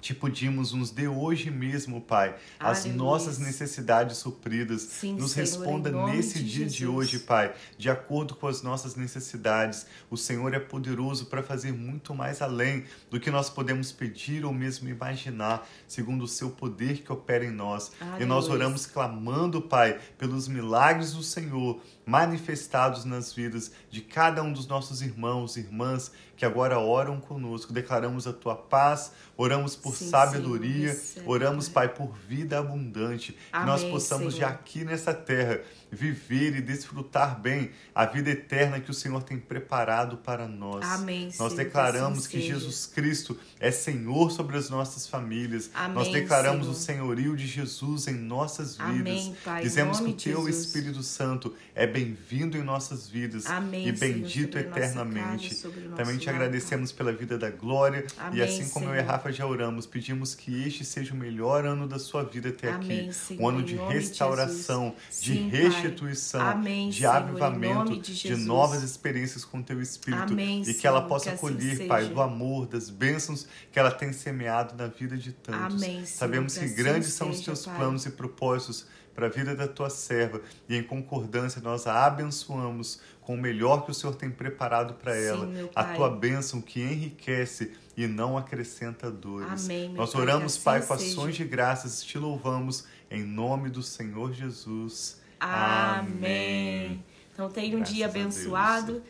te 0.02 0.12
pedimos, 0.12 0.72
nos 0.72 0.90
dê 0.90 1.06
hoje 1.06 1.48
mesmo, 1.48 2.00
Pai, 2.00 2.34
as 2.58 2.80
Aleluia. 2.80 2.96
nossas 2.96 3.38
necessidades 3.38 4.16
supridas. 4.16 4.82
Sim, 4.82 5.14
nos 5.14 5.30
Senhor, 5.30 5.46
responda 5.46 5.92
nesse 6.06 6.40
de 6.40 6.44
dia 6.44 6.64
Jesus. 6.64 6.74
de 6.74 6.86
hoje, 6.88 7.18
Pai, 7.20 7.54
de 7.78 7.88
acordo 7.88 8.34
com 8.34 8.48
as 8.48 8.62
nossas 8.62 8.96
necessidades. 8.96 9.86
O 10.10 10.16
Senhor 10.16 10.52
é 10.52 10.58
poderoso 10.58 11.26
para 11.26 11.40
fazer 11.40 11.72
muito 11.72 12.16
mais 12.16 12.42
além 12.42 12.84
do 13.10 13.20
que 13.20 13.30
nós 13.30 13.48
podemos 13.48 13.92
pedir 13.92 14.44
ou 14.44 14.52
mesmo 14.52 14.88
imaginar, 14.88 15.68
segundo 15.86 16.24
o 16.24 16.28
seu 16.28 16.50
poder 16.50 17.02
que 17.02 17.12
opera 17.12 17.44
em 17.44 17.52
nós. 17.52 17.92
Aleluia. 18.00 18.24
E 18.24 18.26
nós 18.26 18.48
oramos 18.48 18.86
clamando, 18.86 19.62
Pai, 19.62 20.00
pelos 20.18 20.48
milagres 20.48 21.12
do 21.12 21.22
Senhor 21.22 21.80
manifestados 22.04 23.04
nas 23.04 23.32
vidas 23.32 23.70
de 23.88 24.00
cada 24.00 24.42
um 24.42 24.52
dos 24.52 24.66
nossos 24.66 25.00
irmãos 25.00 25.56
e 25.56 25.60
irmãs 25.60 26.10
que 26.36 26.44
agora 26.44 26.78
oram 26.78 27.20
conosco. 27.20 27.72
Declaramos 27.72 28.26
a 28.26 28.32
tua 28.32 28.56
paz, 28.56 29.12
oramos 29.42 29.74
por 29.74 29.96
Sim, 29.96 30.09
sabedoria, 30.09 30.94
Senhor, 30.94 31.28
oramos, 31.28 31.68
Pai, 31.68 31.88
por 31.88 32.14
vida 32.28 32.59
abundante. 32.59 33.37
Amém, 33.52 33.64
que 33.64 33.70
nós 33.70 33.90
possamos 33.90 34.35
Senhor. 34.35 34.48
já 34.48 34.48
aqui 34.48 34.85
nessa 34.85 35.12
terra 35.12 35.61
viver 35.90 36.57
e 36.57 36.62
desfrutar 36.62 37.38
bem 37.38 37.70
a 37.94 38.07
vida 38.07 38.31
eterna 38.31 38.81
que 38.81 38.90
o 38.90 38.94
Senhor 38.94 39.22
tem 39.22 39.38
preparado 39.38 40.16
para 40.16 40.48
nós. 40.48 40.85
Amém, 40.85 41.31
nós 41.38 41.55
declaramos 41.55 42.20
assim 42.20 42.28
que 42.28 42.40
Jesus 42.40 42.87
Cristo 42.87 43.38
é 43.61 43.70
Senhor 43.70 44.31
sobre 44.31 44.57
as 44.57 44.70
nossas 44.70 45.07
famílias. 45.07 45.70
Amém, 45.74 45.94
nós 45.94 46.09
declaramos 46.09 46.62
Senhor. 46.62 46.72
o 46.72 46.74
senhorio 46.74 47.37
de 47.37 47.46
Jesus 47.46 48.07
em 48.07 48.14
nossas 48.14 48.76
vidas. 48.76 48.90
Amém, 48.90 49.37
Pai, 49.44 49.62
Dizemos 49.62 50.00
que 50.00 50.11
o 50.11 50.14
teu 50.14 50.46
Jesus. 50.46 50.66
Espírito 50.66 51.02
Santo 51.02 51.55
é 51.74 51.87
bem-vindo 51.87 52.57
em 52.57 52.62
nossas 52.62 53.09
vidas 53.09 53.46
Amém, 53.46 53.88
e 53.88 53.92
bendito 53.92 54.57
Senhor, 54.57 54.68
eternamente. 54.68 55.55
Também 55.96 56.16
te 56.16 56.31
agradecemos 56.31 56.92
pela 56.92 57.12
vida 57.12 57.37
da 57.37 57.50
glória 57.50 58.07
e 58.33 58.40
assim 58.40 58.68
como 58.68 58.87
Senhor. 58.87 58.96
eu 58.96 59.02
e 59.02 59.07
a 59.07 59.12
Rafa 59.12 59.31
nós 59.32 59.36
já 59.36 59.46
oramos, 59.46 59.86
pedimos 59.86 60.34
que 60.34 60.62
este 60.66 60.84
seja 60.84 61.14
o 61.14 61.16
melhor 61.16 61.64
ano 61.64 61.88
da 61.88 61.98
sua 61.98 62.22
vida 62.22 62.50
até 62.50 62.70
Amém, 62.70 63.00
aqui. 63.00 63.12
Senhor, 63.14 63.42
um 63.42 63.48
ano 63.48 63.62
de 63.62 63.76
restauração, 63.76 64.94
de 65.08 65.14
Sim, 65.14 65.50
Pai. 65.50 65.60
restituição, 65.60 66.40
Amém, 66.40 66.90
de 66.90 66.98
Senhor, 66.98 67.16
avivamento, 67.16 67.98
de 67.98 68.14
de, 68.14 68.36
novas 68.36 68.82
experiências 68.82 69.44
com 69.44 69.58
o 69.58 69.62
teu 69.62 69.80
Espírito. 69.80 70.32
Amém, 70.34 70.62
e 70.66 70.74
que 70.74 70.86
ela 70.86 71.02
possa 71.02 71.30
que 71.30 71.30
assim 71.30 71.40
colher, 71.40 71.88
Pai, 71.88 72.02
seja. 72.02 72.14
do 72.14 72.20
amor, 72.20 72.66
das 72.66 72.90
bênçãos 72.90 73.46
que 73.72 73.78
ela 73.78 73.90
tem 73.90 74.12
semeado 74.12 74.74
na 74.76 74.86
vida 74.86 75.16
de 75.16 75.32
tantos. 75.32 75.82
Sabemos 76.10 76.52
que 76.54 76.60
que 76.60 76.66
assim 76.66 76.74
grandes 76.74 77.12
são 77.14 77.30
os 77.30 77.40
teus 77.40 77.64
Pai. 77.64 77.76
planos 77.76 78.04
e 78.04 78.10
propósitos 78.10 78.86
para 79.14 79.26
a 79.26 79.30
vida 79.30 79.54
da 79.54 79.68
tua 79.68 79.90
serva 79.90 80.40
e 80.68 80.76
em 80.76 80.82
concordância 80.82 81.60
nós 81.60 81.86
a 81.86 82.06
abençoamos 82.06 83.00
com 83.20 83.34
o 83.34 83.38
melhor 83.38 83.84
que 83.84 83.90
o 83.90 83.94
Senhor 83.94 84.14
tem 84.14 84.30
preparado 84.30 84.94
para 84.94 85.14
ela. 85.14 85.48
A 85.74 85.84
Pai. 85.84 85.96
tua 85.96 86.10
bênção 86.10 86.60
que 86.60 86.80
enriquece 86.80 87.72
e 87.96 88.07
não 88.07 88.37
acrescenta 88.37 89.11
dores. 89.11 89.64
Amém, 89.64 89.90
nós 89.90 90.12
Pai, 90.12 90.22
oramos, 90.22 90.52
que 90.55 90.59
assim 90.59 90.64
Pai, 90.64 90.87
com 90.87 90.94
ações 90.94 91.37
de 91.37 91.44
graças, 91.44 92.02
te 92.02 92.18
louvamos 92.18 92.85
em 93.11 93.22
nome 93.22 93.68
do 93.68 93.83
Senhor 93.83 94.33
Jesus. 94.33 95.20
Amém. 95.38 97.05
Então 97.33 97.48
tenha 97.50 97.76
um 97.76 97.81
Graças 97.81 97.94
dia 97.94 98.07
abençoado. 98.07 99.02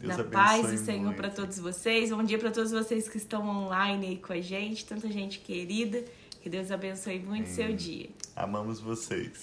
Deus 0.00 0.16
na 0.16 0.24
paz 0.24 0.70
do 0.70 0.78
Senhor 0.78 1.12
para 1.14 1.28
todos 1.28 1.58
vocês. 1.58 2.10
Bom 2.10 2.22
dia 2.22 2.38
para 2.38 2.50
todos 2.52 2.70
vocês 2.70 3.08
que 3.08 3.16
estão 3.16 3.48
online 3.48 4.06
aí 4.06 4.16
com 4.16 4.32
a 4.32 4.40
gente, 4.40 4.84
tanta 4.84 5.10
gente 5.10 5.40
querida. 5.40 6.04
Que 6.40 6.48
Deus 6.48 6.70
abençoe 6.70 7.18
muito 7.18 7.48
seu 7.48 7.74
dia. 7.74 8.08
Amamos 8.36 8.78
vocês. 8.78 9.32